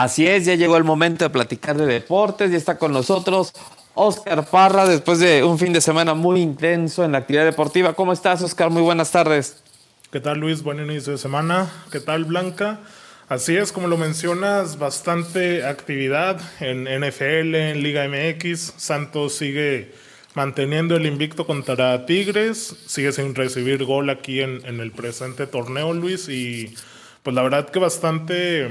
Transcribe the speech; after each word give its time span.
Así 0.00 0.26
es, 0.26 0.46
ya 0.46 0.54
llegó 0.54 0.78
el 0.78 0.84
momento 0.84 1.26
de 1.26 1.28
platicar 1.28 1.76
de 1.76 1.84
deportes, 1.84 2.50
ya 2.50 2.56
está 2.56 2.78
con 2.78 2.90
nosotros 2.90 3.52
Oscar 3.92 4.46
Parra 4.46 4.88
después 4.88 5.18
de 5.18 5.44
un 5.44 5.58
fin 5.58 5.74
de 5.74 5.82
semana 5.82 6.14
muy 6.14 6.40
intenso 6.40 7.04
en 7.04 7.12
la 7.12 7.18
actividad 7.18 7.44
deportiva. 7.44 7.92
¿Cómo 7.92 8.14
estás, 8.14 8.40
Oscar? 8.40 8.70
Muy 8.70 8.80
buenas 8.80 9.12
tardes. 9.12 9.62
¿Qué 10.10 10.18
tal, 10.18 10.38
Luis? 10.38 10.62
Buen 10.62 10.80
inicio 10.80 11.12
de 11.12 11.18
semana. 11.18 11.70
¿Qué 11.92 12.00
tal, 12.00 12.24
Blanca? 12.24 12.80
Así 13.28 13.58
es, 13.58 13.72
como 13.72 13.88
lo 13.88 13.98
mencionas, 13.98 14.78
bastante 14.78 15.66
actividad 15.66 16.40
en 16.60 16.84
NFL, 16.84 17.54
en 17.54 17.82
Liga 17.82 18.08
MX. 18.08 18.72
Santos 18.78 19.34
sigue 19.34 19.92
manteniendo 20.32 20.96
el 20.96 21.04
invicto 21.04 21.46
contra 21.46 22.06
Tigres, 22.06 22.74
sigue 22.86 23.12
sin 23.12 23.34
recibir 23.34 23.84
gol 23.84 24.08
aquí 24.08 24.40
en, 24.40 24.64
en 24.64 24.80
el 24.80 24.92
presente 24.92 25.46
torneo, 25.46 25.92
Luis, 25.92 26.30
y 26.30 26.74
pues 27.22 27.36
la 27.36 27.42
verdad 27.42 27.68
que 27.68 27.78
bastante 27.78 28.70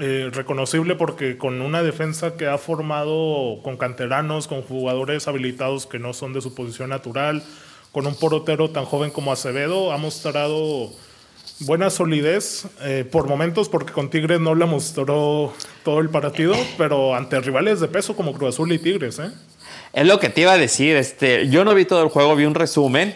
eh, 0.00 0.30
reconocible 0.32 0.94
porque 0.94 1.36
con 1.36 1.60
una 1.60 1.82
defensa 1.82 2.36
que 2.36 2.46
ha 2.46 2.56
formado 2.56 3.60
con 3.62 3.76
canteranos, 3.76 4.48
con 4.48 4.62
jugadores 4.62 5.28
habilitados 5.28 5.86
que 5.86 5.98
no 5.98 6.14
son 6.14 6.32
de 6.32 6.40
su 6.40 6.54
posición 6.54 6.90
natural, 6.90 7.42
con 7.92 8.06
un 8.06 8.14
porotero 8.14 8.70
tan 8.70 8.86
joven 8.86 9.10
como 9.10 9.32
Acevedo, 9.32 9.92
ha 9.92 9.98
mostrado 9.98 10.90
buena 11.60 11.90
solidez 11.90 12.66
eh, 12.82 13.04
por 13.10 13.28
momentos, 13.28 13.68
porque 13.68 13.92
con 13.92 14.10
Tigres 14.10 14.40
no 14.40 14.54
la 14.54 14.66
mostró 14.66 15.52
todo 15.84 16.00
el 16.00 16.08
partido, 16.08 16.54
pero 16.78 17.14
ante 17.14 17.38
rivales 17.40 17.80
de 17.80 17.88
peso 17.88 18.16
como 18.16 18.32
Cruz 18.32 18.54
Azul 18.54 18.72
y 18.72 18.78
Tigres. 18.78 19.18
¿eh? 19.18 19.30
Es 19.92 20.06
lo 20.06 20.18
que 20.18 20.30
te 20.30 20.40
iba 20.40 20.52
a 20.52 20.58
decir. 20.58 20.96
Este, 20.96 21.48
yo 21.48 21.64
no 21.64 21.74
vi 21.74 21.84
todo 21.84 22.02
el 22.02 22.08
juego, 22.08 22.34
vi 22.34 22.46
un 22.46 22.54
resumen. 22.54 23.14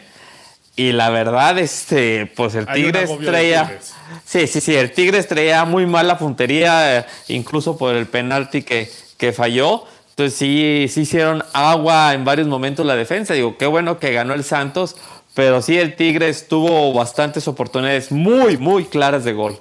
Y 0.78 0.92
la 0.92 1.08
verdad, 1.08 1.58
este, 1.58 2.26
pues 2.26 2.54
el 2.54 2.66
Tigre 2.66 3.04
estrella. 3.04 3.78
Sí, 4.26 4.46
sí, 4.46 4.60
sí, 4.60 4.74
el 4.74 4.92
Tigre 4.92 5.18
estrella 5.18 5.64
muy 5.64 5.86
mal 5.86 6.06
la 6.06 6.18
puntería, 6.18 6.98
eh, 6.98 7.06
incluso 7.28 7.78
por 7.78 7.94
el 7.94 8.06
penalti 8.06 8.62
que, 8.62 8.90
que 9.16 9.32
falló. 9.32 9.84
Entonces 10.10 10.38
sí, 10.38 10.86
sí 10.90 11.02
hicieron 11.02 11.42
agua 11.54 12.12
en 12.12 12.24
varios 12.26 12.46
momentos 12.46 12.84
la 12.84 12.94
defensa. 12.94 13.32
Digo, 13.32 13.56
qué 13.56 13.66
bueno 13.66 13.98
que 13.98 14.12
ganó 14.12 14.34
el 14.34 14.44
Santos, 14.44 14.96
pero 15.34 15.62
sí 15.62 15.78
el 15.78 15.96
Tigres 15.96 16.46
tuvo 16.46 16.92
bastantes 16.92 17.48
oportunidades 17.48 18.12
muy, 18.12 18.58
muy 18.58 18.84
claras 18.84 19.24
de 19.24 19.32
gol. 19.32 19.58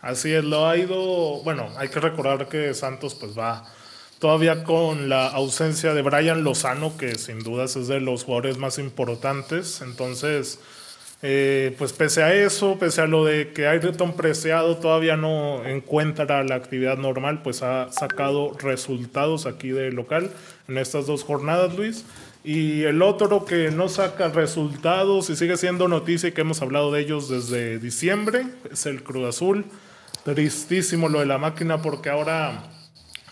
Así 0.00 0.32
es, 0.32 0.44
lo 0.44 0.68
ha 0.68 0.76
ido, 0.76 1.42
bueno, 1.42 1.68
hay 1.76 1.88
que 1.88 2.00
recordar 2.00 2.48
que 2.48 2.72
Santos 2.74 3.14
pues 3.14 3.36
va 3.36 3.64
todavía 4.18 4.64
con 4.64 5.08
la 5.08 5.28
ausencia 5.28 5.94
de 5.94 6.02
Brian 6.02 6.44
Lozano, 6.44 6.96
que 6.96 7.16
sin 7.16 7.40
dudas 7.40 7.76
es 7.76 7.88
de 7.88 8.00
los 8.00 8.24
jugadores 8.24 8.58
más 8.58 8.78
importantes. 8.78 9.80
Entonces, 9.82 10.58
eh, 11.22 11.74
pues 11.78 11.92
pese 11.92 12.22
a 12.22 12.34
eso, 12.34 12.78
pese 12.78 13.00
a 13.00 13.06
lo 13.06 13.24
de 13.24 13.52
que 13.52 13.66
Ayrton 13.66 14.14
Preciado 14.14 14.76
todavía 14.76 15.16
no 15.16 15.64
encuentra 15.64 16.44
la 16.44 16.54
actividad 16.54 16.98
normal, 16.98 17.42
pues 17.42 17.62
ha 17.62 17.90
sacado 17.92 18.56
resultados 18.58 19.46
aquí 19.46 19.70
de 19.70 19.92
local 19.92 20.30
en 20.68 20.78
estas 20.78 21.06
dos 21.06 21.24
jornadas, 21.24 21.74
Luis. 21.74 22.04
Y 22.44 22.84
el 22.84 23.02
otro 23.02 23.44
que 23.44 23.72
no 23.72 23.88
saca 23.88 24.28
resultados 24.28 25.30
y 25.30 25.36
sigue 25.36 25.56
siendo 25.56 25.88
noticia 25.88 26.28
y 26.28 26.32
que 26.32 26.42
hemos 26.42 26.62
hablado 26.62 26.92
de 26.92 27.00
ellos 27.00 27.28
desde 27.28 27.80
diciembre 27.80 28.46
es 28.70 28.86
el 28.86 29.02
Cruz 29.02 29.26
Azul. 29.28 29.64
Tristísimo 30.24 31.08
lo 31.08 31.20
de 31.20 31.26
la 31.26 31.38
máquina 31.38 31.82
porque 31.82 32.08
ahora 32.08 32.62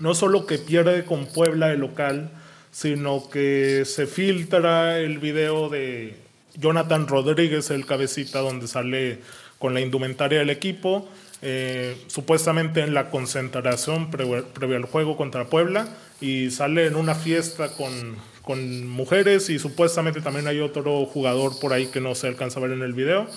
no 0.01 0.15
solo 0.15 0.47
que 0.47 0.59
pierde 0.59 1.05
con 1.05 1.27
Puebla 1.27 1.73
el 1.73 1.81
local, 1.81 2.31
sino 2.73 3.31
que 3.31 3.85
se 3.85 4.07
filtra 4.07 4.99
el 4.99 5.19
video 5.19 5.69
de 5.69 6.17
Jonathan 6.57 7.07
Rodríguez, 7.07 7.71
el 7.71 7.87
cabecita, 7.87 8.41
donde 8.41 8.67
sale 8.67 9.21
con 9.59 9.75
la 9.75 9.81
indumentaria 9.81 10.41
del 10.41 10.51
equipo, 10.51 11.09
eh, 11.43 11.97
supuestamente 12.09 12.81
en 12.81 12.95
la 12.95 13.11
concentración 13.11 14.11
previo, 14.11 14.77
al 14.77 14.85
juego 14.85 15.17
contra 15.17 15.47
Puebla, 15.47 15.89
y 16.21 16.51
sale 16.51 16.87
en 16.87 16.97
una 16.97 17.15
fiesta 17.15 17.69
con, 17.69 18.17
con 18.43 18.89
mujeres 18.89 19.51
y 19.51 19.59
supuestamente 19.59 20.21
también 20.21 20.49
hay 20.49 20.61
otro 20.61 21.07
jugador 21.07 21.59
por 21.61 21.73
ahí 21.73 21.87
que 21.87 22.01
no 22.01 22.15
se 22.15 22.29
alcanza 22.29 22.59
a 22.59 22.63
ver 22.63 22.73
en 22.73 22.83
el 22.83 22.93
video. 22.93 23.29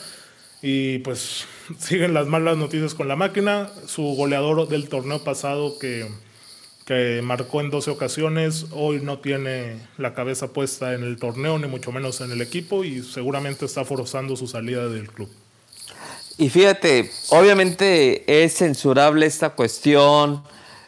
Y 0.62 1.00
pues 1.00 1.46
siguen 1.80 2.14
las 2.14 2.28
malas 2.28 2.58
noticias 2.58 2.94
con 2.94 3.08
la 3.08 3.16
máquina. 3.16 3.70
Su 3.86 4.04
goleador 4.16 4.68
del 4.68 4.90
torneo 4.90 5.24
pasado 5.24 5.78
que 5.80 6.08
que 6.88 7.20
marcó 7.22 7.60
en 7.60 7.70
12 7.70 7.92
ocasiones, 7.92 8.68
hoy 8.72 9.02
no 9.02 9.20
tiene 9.20 9.78
la 9.98 10.14
cabeza 10.14 10.54
puesta 10.54 10.94
en 10.94 11.04
el 11.04 11.18
torneo, 11.18 11.60
ni 11.60 11.68
mucho 11.68 11.92
menos 11.92 12.22
en 12.22 12.32
el 12.32 12.42
equipo, 12.42 12.86
y 12.86 13.04
seguramente 13.04 13.66
está 13.66 13.84
forzando 13.84 14.38
su 14.38 14.48
salida 14.48 14.88
del 14.88 15.12
club. 15.12 15.30
Y 16.38 16.48
fíjate, 16.48 17.12
obviamente 17.32 18.24
es 18.46 18.54
censurable 18.54 19.26
esta 19.26 19.50
cuestión, 19.50 20.42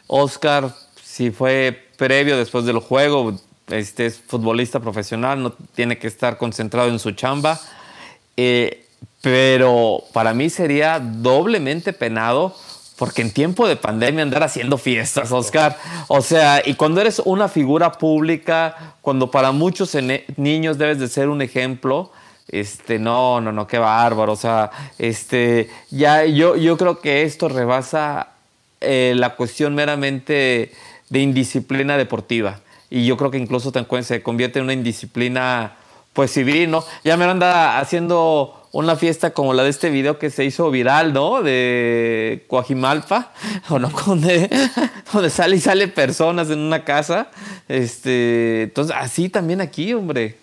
Oscar, 0.06 0.74
si 1.04 1.30
fue 1.30 1.88
previo, 1.98 2.38
después 2.38 2.64
del 2.64 2.78
juego, 2.78 3.38
este 3.68 4.06
es 4.06 4.22
futbolista 4.26 4.80
profesional, 4.80 5.42
no 5.42 5.52
tiene 5.52 5.98
que 5.98 6.06
estar 6.06 6.38
concentrado 6.38 6.88
en 6.88 6.98
su 6.98 7.10
chamba, 7.10 7.60
eh, 8.38 8.86
pero 9.20 10.02
para 10.14 10.32
mí 10.32 10.48
sería 10.48 10.98
doblemente 10.98 11.92
penado 11.92 12.56
porque 13.00 13.22
en 13.22 13.30
tiempo 13.30 13.66
de 13.66 13.76
pandemia 13.76 14.22
andar 14.22 14.42
haciendo 14.42 14.76
fiestas, 14.76 15.32
Oscar. 15.32 15.78
O 16.08 16.20
sea, 16.20 16.60
y 16.62 16.74
cuando 16.74 17.00
eres 17.00 17.22
una 17.24 17.48
figura 17.48 17.92
pública, 17.92 18.96
cuando 19.00 19.30
para 19.30 19.52
muchos 19.52 19.96
niños 20.36 20.76
debes 20.76 20.98
de 20.98 21.08
ser 21.08 21.30
un 21.30 21.40
ejemplo, 21.40 22.12
este, 22.48 22.98
no, 22.98 23.40
no, 23.40 23.52
no, 23.52 23.66
qué 23.66 23.78
bárbaro. 23.78 24.32
O 24.32 24.36
sea, 24.36 24.70
este, 24.98 25.70
ya 25.88 26.26
yo, 26.26 26.56
yo 26.56 26.76
creo 26.76 27.00
que 27.00 27.22
esto 27.22 27.48
rebasa 27.48 28.34
eh, 28.82 29.14
la 29.16 29.34
cuestión 29.34 29.74
meramente 29.74 30.70
de 31.08 31.20
indisciplina 31.20 31.96
deportiva. 31.96 32.60
Y 32.90 33.06
yo 33.06 33.16
creo 33.16 33.30
que 33.30 33.38
incluso 33.38 33.72
se 34.02 34.22
convierte 34.22 34.58
en 34.58 34.66
una 34.66 34.74
indisciplina, 34.74 35.72
pues 36.12 36.32
civil, 36.32 36.70
¿no? 36.70 36.84
Ya 37.02 37.16
me 37.16 37.24
anda 37.24 37.78
haciendo 37.78 38.59
una 38.72 38.96
fiesta 38.96 39.32
como 39.32 39.52
la 39.52 39.64
de 39.64 39.70
este 39.70 39.90
video 39.90 40.18
que 40.18 40.30
se 40.30 40.44
hizo 40.44 40.70
viral, 40.70 41.12
¿no? 41.12 41.42
De 41.42 42.44
Coajimalpa, 42.46 43.32
o 43.68 43.78
no, 43.78 43.88
donde, 44.06 44.48
donde 45.12 45.30
sale 45.30 45.56
y 45.56 45.60
sale 45.60 45.88
personas 45.88 46.50
en 46.50 46.60
una 46.60 46.84
casa. 46.84 47.30
Este, 47.68 48.62
entonces, 48.62 48.94
así 48.98 49.28
también 49.28 49.60
aquí, 49.60 49.92
hombre. 49.92 50.38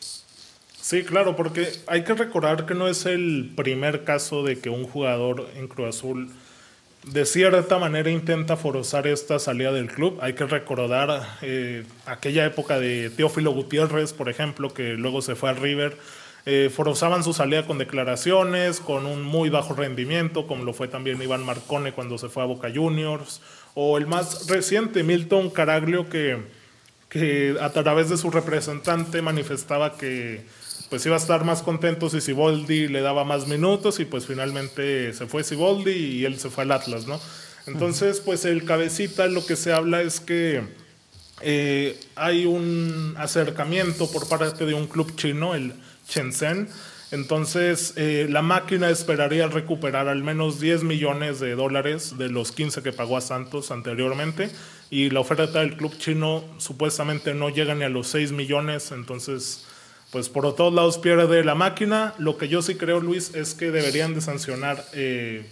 Sí, 0.81 1.03
claro, 1.03 1.35
porque 1.35 1.67
hay 1.87 2.03
que 2.03 2.13
recordar 2.13 2.65
que 2.65 2.73
no 2.73 2.87
es 2.87 3.05
el 3.05 3.51
primer 3.55 4.05
caso 4.05 4.43
de 4.43 4.59
que 4.59 4.69
un 4.69 4.85
jugador 4.85 5.49
en 5.55 5.67
Cruz 5.67 5.89
Azul 5.89 6.29
de 7.11 7.25
cierta 7.25 7.77
manera 7.77 8.09
intenta 8.09 8.57
forzar 8.57 9.07
esta 9.07 9.39
salida 9.39 9.71
del 9.71 9.87
club. 9.87 10.17
Hay 10.21 10.33
que 10.33 10.45
recordar 10.45 11.37
eh, 11.41 11.83
aquella 12.05 12.45
época 12.45 12.79
de 12.79 13.09
Teófilo 13.09 13.51
Gutiérrez, 13.51 14.13
por 14.13 14.29
ejemplo, 14.29 14.73
que 14.73 14.93
luego 14.93 15.21
se 15.21 15.35
fue 15.35 15.49
al 15.49 15.57
River 15.57 15.97
eh, 16.49 16.69
forzaban 16.73 17.25
su 17.25 17.33
salida 17.33 17.67
con 17.67 17.77
declaraciones, 17.77 18.79
con 18.79 19.05
un 19.05 19.21
muy 19.21 19.49
bajo 19.49 19.73
rendimiento, 19.73 20.47
como 20.47 20.63
lo 20.63 20.71
fue 20.71 20.87
también 20.87 21.21
Iván 21.21 21.43
Marcone 21.43 21.91
cuando 21.91 22.17
se 22.17 22.29
fue 22.29 22.41
a 22.41 22.45
Boca 22.45 22.71
Juniors, 22.73 23.41
o 23.73 23.97
el 23.97 24.07
más 24.07 24.47
reciente, 24.47 25.03
Milton 25.03 25.49
Caraglio, 25.49 26.07
que, 26.07 26.37
que 27.09 27.57
a 27.59 27.69
través 27.71 28.07
de 28.07 28.15
su 28.15 28.31
representante 28.31 29.21
manifestaba 29.21 29.97
que 29.97 30.45
pues 30.89 31.05
iba 31.05 31.15
a 31.15 31.19
estar 31.19 31.43
más 31.43 31.61
contento 31.61 32.09
si 32.09 32.21
Siboldi 32.21 32.87
le 32.87 33.01
daba 33.01 33.25
más 33.25 33.45
minutos 33.49 33.99
y 33.99 34.05
pues 34.05 34.25
finalmente 34.25 35.11
se 35.11 35.27
fue 35.27 35.43
Siboldi 35.43 35.91
y 35.91 36.23
él 36.23 36.39
se 36.39 36.49
fue 36.49 36.63
al 36.63 36.71
Atlas, 36.71 37.07
¿no? 37.07 37.19
Entonces, 37.65 38.21
pues 38.21 38.45
el 38.45 38.63
cabecita 38.63 39.27
lo 39.27 39.45
que 39.45 39.57
se 39.57 39.73
habla 39.73 40.01
es 40.01 40.21
que 40.21 40.63
eh, 41.41 41.99
hay 42.15 42.45
un 42.45 43.15
acercamiento 43.17 44.09
por 44.09 44.29
parte 44.29 44.65
de 44.65 44.73
un 44.73 44.87
club 44.87 45.13
chino, 45.17 45.53
el 45.53 45.73
Shenzhen. 46.07 46.69
Entonces, 47.09 47.93
eh, 47.95 48.27
la 48.29 48.41
máquina 48.41 48.89
esperaría 48.89 49.47
recuperar 49.47 50.09
al 50.09 50.23
menos 50.23 50.59
10 50.59 50.83
millones 50.83 51.39
de 51.39 51.55
dólares 51.55 52.17
de 52.17 52.27
los 52.27 52.51
15 52.51 52.83
que 52.83 52.91
pagó 52.91 53.15
a 53.15 53.21
Santos 53.21 53.71
anteriormente. 53.71 54.49
Y 54.89 55.09
la 55.09 55.21
oferta 55.21 55.59
del 55.59 55.77
club 55.77 55.97
chino 55.97 56.43
supuestamente 56.57 57.33
no 57.33 57.49
llega 57.49 57.75
ni 57.75 57.85
a 57.85 57.89
los 57.89 58.07
6 58.07 58.33
millones. 58.33 58.91
Entonces, 58.91 59.65
pues 60.11 60.27
por 60.27 60.53
todos 60.55 60.73
lados 60.73 60.97
pierde 60.97 61.45
la 61.45 61.55
máquina. 61.55 62.13
Lo 62.17 62.37
que 62.37 62.49
yo 62.49 62.61
sí 62.61 62.75
creo, 62.75 62.99
Luis, 62.99 63.33
es 63.35 63.53
que 63.53 63.71
deberían 63.71 64.13
de 64.13 64.21
sancionar 64.21 64.83
eh, 64.93 65.45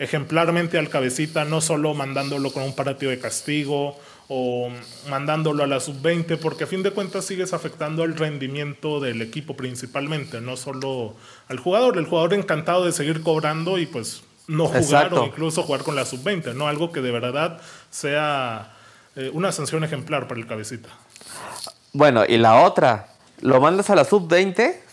ejemplarmente 0.00 0.78
al 0.78 0.88
cabecita, 0.88 1.44
no 1.44 1.60
solo 1.60 1.94
mandándolo 1.94 2.52
con 2.52 2.64
un 2.64 2.74
partido 2.74 3.10
de 3.10 3.20
castigo 3.20 3.98
o 4.28 4.70
mandándolo 5.08 5.64
a 5.64 5.66
la 5.66 5.80
sub-20, 5.80 6.38
porque 6.38 6.64
a 6.64 6.66
fin 6.66 6.82
de 6.82 6.90
cuentas 6.90 7.24
sigues 7.24 7.54
afectando 7.54 8.04
el 8.04 8.14
rendimiento 8.14 9.00
del 9.00 9.22
equipo 9.22 9.56
principalmente, 9.56 10.40
no 10.40 10.56
solo 10.56 11.16
al 11.48 11.58
jugador. 11.58 11.96
El 11.96 12.06
jugador 12.06 12.34
encantado 12.34 12.84
de 12.84 12.92
seguir 12.92 13.22
cobrando 13.22 13.78
y 13.78 13.86
pues 13.86 14.22
no 14.46 14.66
jugar 14.66 15.12
o 15.14 15.24
incluso 15.24 15.62
jugar 15.62 15.82
con 15.82 15.96
la 15.96 16.04
sub-20, 16.04 16.54
¿no? 16.54 16.68
Algo 16.68 16.92
que 16.92 17.00
de 17.00 17.10
verdad 17.10 17.60
sea 17.90 18.74
eh, 19.16 19.30
una 19.32 19.50
sanción 19.50 19.82
ejemplar 19.82 20.28
para 20.28 20.40
el 20.40 20.46
cabecita. 20.46 20.90
Bueno, 21.92 22.24
y 22.28 22.36
la 22.36 22.62
otra, 22.62 23.08
lo 23.40 23.60
mandas 23.60 23.88
a 23.88 23.94
la 23.94 24.04
sub-20 24.04 24.87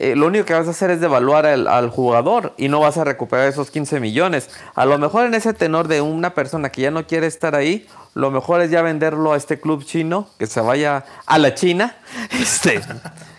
eh, 0.00 0.14
lo 0.14 0.28
único 0.28 0.44
que 0.44 0.54
vas 0.54 0.68
a 0.68 0.70
hacer 0.70 0.92
es 0.92 1.00
devaluar 1.00 1.44
al, 1.44 1.90
jugador 1.90 2.54
y 2.56 2.68
no 2.68 2.78
vas 2.78 2.98
a 2.98 3.04
recuperar 3.04 3.48
esos 3.48 3.72
15 3.72 3.98
millones. 3.98 4.48
A 4.76 4.86
lo 4.86 4.96
mejor 4.96 5.26
en 5.26 5.34
ese 5.34 5.54
tenor 5.54 5.88
de 5.88 6.00
una 6.00 6.34
persona 6.34 6.70
que 6.70 6.82
ya 6.82 6.92
no 6.92 7.04
quiere 7.08 7.26
estar 7.26 7.56
ahí, 7.56 7.84
lo 8.14 8.30
mejor 8.30 8.60
es 8.60 8.70
ya 8.70 8.80
venderlo 8.80 9.32
a 9.32 9.36
este 9.36 9.58
club 9.58 9.84
chino, 9.84 10.28
que 10.38 10.46
se 10.46 10.60
vaya 10.60 11.04
a 11.26 11.38
la 11.38 11.52
China, 11.54 11.96
este, 12.30 12.80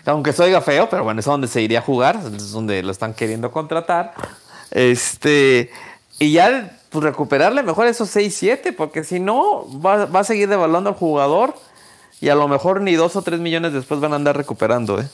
aunque 0.04 0.34
se 0.34 0.42
oiga 0.42 0.60
feo, 0.60 0.90
pero 0.90 1.02
bueno, 1.02 1.20
es 1.20 1.26
donde 1.26 1.48
se 1.48 1.62
iría 1.62 1.78
a 1.78 1.82
jugar, 1.82 2.16
es 2.16 2.52
donde 2.52 2.82
lo 2.82 2.92
están 2.92 3.14
queriendo 3.14 3.50
contratar. 3.50 4.12
Este, 4.70 5.70
y 6.18 6.32
ya 6.32 6.78
pues, 6.90 7.02
recuperarle 7.02 7.62
mejor 7.62 7.86
esos 7.86 8.10
6, 8.10 8.36
7, 8.36 8.72
porque 8.74 9.02
si 9.02 9.18
no, 9.18 9.66
va, 9.80 10.04
va 10.04 10.20
a 10.20 10.24
seguir 10.24 10.46
devaluando 10.50 10.90
al 10.90 10.96
jugador 10.96 11.54
y 12.20 12.28
a 12.28 12.34
lo 12.34 12.48
mejor 12.48 12.82
ni 12.82 12.96
dos 12.96 13.16
o 13.16 13.22
tres 13.22 13.40
millones 13.40 13.72
después 13.72 13.98
van 14.00 14.12
a 14.12 14.16
andar 14.16 14.36
recuperando, 14.36 15.00
¿eh? 15.00 15.08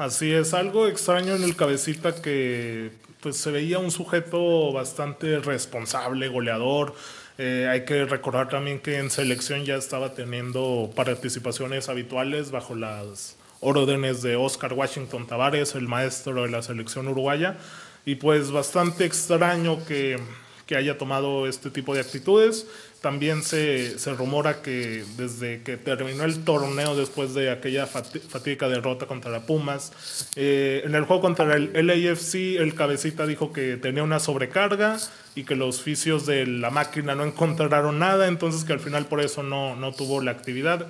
Así 0.00 0.32
es, 0.32 0.54
algo 0.54 0.88
extraño 0.88 1.34
en 1.34 1.44
el 1.44 1.54
cabecita 1.56 2.22
que 2.22 2.90
pues 3.20 3.36
se 3.36 3.50
veía 3.50 3.78
un 3.78 3.90
sujeto 3.90 4.72
bastante 4.72 5.40
responsable, 5.40 6.26
goleador. 6.28 6.94
Eh, 7.36 7.68
hay 7.70 7.84
que 7.84 8.06
recordar 8.06 8.48
también 8.48 8.80
que 8.80 8.96
en 8.96 9.10
selección 9.10 9.66
ya 9.66 9.76
estaba 9.76 10.14
teniendo 10.14 10.90
participaciones 10.96 11.90
habituales 11.90 12.50
bajo 12.50 12.74
las 12.74 13.36
órdenes 13.60 14.22
de 14.22 14.36
Oscar 14.36 14.72
Washington 14.72 15.26
Tavares, 15.26 15.74
el 15.74 15.86
maestro 15.86 16.44
de 16.44 16.48
la 16.48 16.62
selección 16.62 17.06
uruguaya. 17.06 17.58
Y 18.06 18.14
pues 18.14 18.50
bastante 18.50 19.04
extraño 19.04 19.84
que, 19.84 20.18
que 20.64 20.76
haya 20.76 20.96
tomado 20.96 21.46
este 21.46 21.68
tipo 21.68 21.92
de 21.92 22.00
actitudes. 22.00 22.66
También 23.00 23.42
se, 23.42 23.98
se, 23.98 24.12
rumora 24.12 24.60
que 24.60 25.04
desde 25.16 25.62
que 25.62 25.78
terminó 25.78 26.24
el 26.24 26.44
torneo 26.44 26.94
después 26.94 27.32
de 27.32 27.50
aquella 27.50 27.86
fatídica 27.86 28.68
derrota 28.68 29.06
contra 29.06 29.30
la 29.30 29.40
Pumas, 29.40 30.28
eh, 30.36 30.82
en 30.84 30.94
el 30.94 31.04
juego 31.04 31.22
contra 31.22 31.56
el 31.56 31.72
LAFC 31.72 32.58
el 32.58 32.74
cabecita 32.74 33.26
dijo 33.26 33.54
que 33.54 33.78
tenía 33.78 34.02
una 34.02 34.20
sobrecarga 34.20 34.98
y 35.34 35.44
que 35.44 35.56
los 35.56 35.80
fisios 35.80 36.26
de 36.26 36.46
la 36.46 36.68
máquina 36.68 37.14
no 37.14 37.24
encontraron 37.24 37.98
nada, 37.98 38.28
entonces 38.28 38.64
que 38.64 38.74
al 38.74 38.80
final 38.80 39.06
por 39.06 39.20
eso 39.22 39.42
no, 39.42 39.76
no 39.76 39.92
tuvo 39.92 40.20
la 40.20 40.32
actividad 40.32 40.86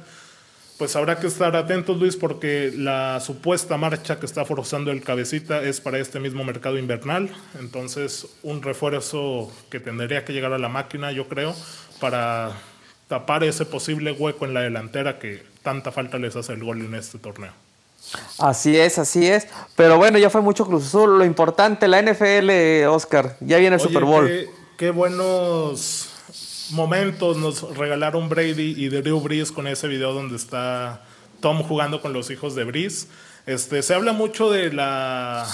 pues 0.80 0.96
habrá 0.96 1.20
que 1.20 1.26
estar 1.26 1.54
atentos, 1.56 1.98
Luis, 1.98 2.16
porque 2.16 2.72
la 2.74 3.20
supuesta 3.20 3.76
marcha 3.76 4.18
que 4.18 4.24
está 4.24 4.46
forzando 4.46 4.90
el 4.90 5.02
cabecita 5.02 5.62
es 5.62 5.78
para 5.78 5.98
este 5.98 6.20
mismo 6.20 6.42
mercado 6.42 6.78
invernal. 6.78 7.28
Entonces, 7.58 8.26
un 8.42 8.62
refuerzo 8.62 9.52
que 9.68 9.78
tendría 9.78 10.24
que 10.24 10.32
llegar 10.32 10.54
a 10.54 10.58
la 10.58 10.70
máquina, 10.70 11.12
yo 11.12 11.28
creo, 11.28 11.54
para 12.00 12.52
tapar 13.08 13.44
ese 13.44 13.66
posible 13.66 14.12
hueco 14.12 14.46
en 14.46 14.54
la 14.54 14.62
delantera 14.62 15.18
que 15.18 15.42
tanta 15.62 15.92
falta 15.92 16.16
les 16.16 16.34
hace 16.34 16.54
el 16.54 16.64
gol 16.64 16.80
en 16.80 16.94
este 16.94 17.18
torneo. 17.18 17.52
Así 18.38 18.74
es, 18.74 18.96
así 18.98 19.26
es. 19.26 19.48
Pero 19.76 19.98
bueno, 19.98 20.16
ya 20.16 20.30
fue 20.30 20.40
mucho 20.40 20.64
Cruz 20.64 20.86
Azul. 20.86 21.18
Lo 21.18 21.26
importante, 21.26 21.88
la 21.88 22.00
NFL, 22.00 22.86
Oscar, 22.88 23.36
ya 23.40 23.58
viene 23.58 23.76
el 23.76 23.82
Super 23.82 24.04
Bowl. 24.04 24.30
qué 24.78 24.90
buenos 24.92 26.09
momentos 26.72 27.36
nos 27.36 27.76
regalaron 27.76 28.28
Brady 28.28 28.74
y 28.76 28.88
Drew 28.88 29.20
Brees 29.20 29.52
con 29.52 29.66
ese 29.66 29.88
video 29.88 30.12
donde 30.12 30.36
está 30.36 31.02
Tom 31.40 31.62
jugando 31.62 32.00
con 32.00 32.12
los 32.12 32.30
hijos 32.30 32.54
de 32.54 32.64
Brees. 32.64 33.08
Este, 33.46 33.82
se 33.82 33.94
habla 33.94 34.12
mucho 34.12 34.50
de 34.50 34.72
la, 34.72 35.46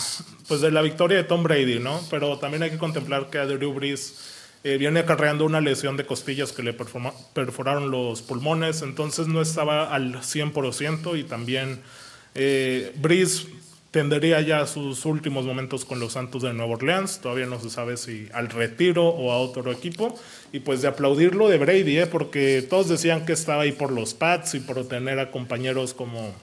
pues 0.49 0.61
de 0.61 0.71
la 0.71 0.83
victoria 0.83 1.19
de 1.19 1.25
Tom 1.25 1.43
Brady, 1.43 1.79
¿no? 1.79 2.01
Pero 2.11 2.39
también 2.39 2.63
hay 2.63 2.71
que 2.71 2.79
contemplar 2.79 3.31
que 3.31 3.39
a 3.39 3.47
Drew 3.47 3.73
Brees 3.73 4.35
eh, 4.65 4.79
viene 4.79 5.01
acarreando 5.01 5.45
una 5.45 5.61
lesión 5.61 5.97
de 5.97 6.05
costillas 6.05 6.53
que 6.53 6.63
le 6.63 6.73
perforaron 6.73 7.91
los 7.91 8.23
pulmones, 8.23 8.83
entonces 8.83 9.29
no 9.29 9.41
estaba 9.41 9.95
al 9.95 10.17
100% 10.17 11.19
y 11.19 11.25
también 11.25 11.81
eh, 12.35 12.93
Brees 12.97 13.47
tendería 13.97 14.43
ya 14.43 14.67
sus 14.67 15.07
últimos 15.07 15.47
momentos 15.47 15.87
con 15.87 15.99
los 16.01 16.13
Santos 16.13 16.43
de 16.43 16.53
Nueva 16.53 16.75
Orleans. 16.75 17.19
Todavía 17.23 17.47
no 17.47 17.59
se 17.59 17.71
sabe 17.71 17.97
si 17.97 18.29
al 18.35 18.51
retiro 18.51 19.09
o 19.09 19.33
a 19.33 19.39
otro 19.39 19.73
equipo. 19.73 20.15
Y 20.53 20.61
pues 20.61 20.83
de 20.83 20.89
aplaudirlo 20.89 21.49
de 21.49 21.57
Brady, 21.57 22.01
¿eh? 22.01 22.07
porque 22.07 22.61
todos 22.69 22.91
decían 22.91 23.25
que 23.25 23.33
estaba 23.33 23.63
ahí 23.63 23.73
por 23.73 23.91
los 23.91 24.13
Pats 24.13 24.55
y 24.55 24.61
por 24.61 24.87
tener 24.87 25.19
a 25.19 25.31
compañeros 25.31 25.95
como, 25.95 26.35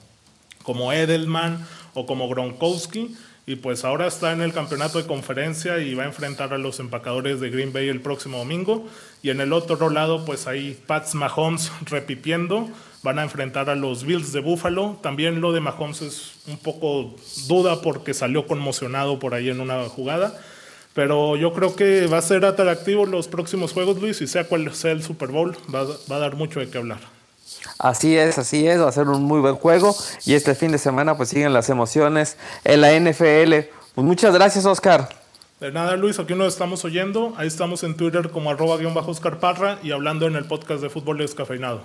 como 0.64 0.92
Edelman 0.92 1.64
o 1.94 2.06
como 2.06 2.28
Gronkowski. 2.28 3.14
Y 3.46 3.54
pues 3.54 3.84
ahora 3.84 4.08
está 4.08 4.32
en 4.32 4.40
el 4.40 4.52
campeonato 4.52 4.98
de 4.98 5.06
conferencia 5.06 5.78
y 5.78 5.94
va 5.94 6.02
a 6.02 6.06
enfrentar 6.06 6.52
a 6.54 6.58
los 6.58 6.80
empacadores 6.80 7.38
de 7.38 7.50
Green 7.50 7.72
Bay 7.72 7.88
el 7.88 8.00
próximo 8.00 8.38
domingo. 8.38 8.84
Y 9.22 9.30
en 9.30 9.40
el 9.40 9.52
otro 9.52 9.90
lado, 9.90 10.24
pues 10.24 10.48
ahí 10.48 10.76
Pats 10.88 11.14
Mahomes 11.14 11.70
repitiendo 11.86 12.68
van 13.04 13.18
a 13.18 13.22
enfrentar 13.22 13.68
a 13.68 13.74
los 13.74 14.04
Bills 14.04 14.32
de 14.32 14.40
Buffalo. 14.40 14.98
También 15.02 15.42
lo 15.42 15.52
de 15.52 15.60
Mahomes 15.60 16.00
es 16.00 16.32
un 16.48 16.56
poco 16.56 17.14
duda 17.46 17.82
porque 17.82 18.14
salió 18.14 18.46
conmocionado 18.46 19.18
por 19.18 19.34
ahí 19.34 19.50
en 19.50 19.60
una 19.60 19.84
jugada. 19.90 20.40
Pero 20.94 21.36
yo 21.36 21.52
creo 21.52 21.76
que 21.76 22.06
va 22.06 22.18
a 22.18 22.22
ser 22.22 22.46
atractivo 22.46 23.04
los 23.04 23.28
próximos 23.28 23.72
juegos, 23.72 24.00
Luis, 24.00 24.22
y 24.22 24.26
sea 24.26 24.44
cual 24.44 24.74
sea 24.74 24.92
el 24.92 25.02
Super 25.02 25.28
Bowl, 25.28 25.54
va, 25.72 25.84
va 26.10 26.16
a 26.16 26.18
dar 26.18 26.34
mucho 26.36 26.60
de 26.60 26.70
qué 26.70 26.78
hablar. 26.78 27.00
Así 27.78 28.16
es, 28.16 28.38
así 28.38 28.66
es, 28.66 28.80
va 28.80 28.88
a 28.88 28.92
ser 28.92 29.08
un 29.08 29.22
muy 29.22 29.40
buen 29.40 29.56
juego 29.56 29.94
y 30.24 30.32
este 30.32 30.54
fin 30.54 30.72
de 30.72 30.78
semana 30.78 31.16
pues 31.16 31.28
siguen 31.28 31.52
las 31.52 31.68
emociones 31.68 32.38
en 32.64 32.80
la 32.80 32.98
NFL. 32.98 33.68
Pues 33.94 34.06
muchas 34.06 34.32
gracias, 34.32 34.64
Oscar. 34.64 35.10
De 35.60 35.70
nada, 35.72 35.96
Luis, 35.96 36.18
aquí 36.18 36.34
nos 36.34 36.54
estamos 36.54 36.84
oyendo. 36.86 37.34
Ahí 37.36 37.48
estamos 37.48 37.82
en 37.82 37.96
Twitter 37.96 38.30
como 38.30 38.50
arroba 38.50 38.78
guion 38.78 38.94
bajo 38.94 39.10
Oscar 39.10 39.40
Parra 39.40 39.78
y 39.82 39.90
hablando 39.90 40.26
en 40.26 40.36
el 40.36 40.46
podcast 40.46 40.80
de 40.80 40.88
Fútbol 40.88 41.18
Descafeinado. 41.18 41.82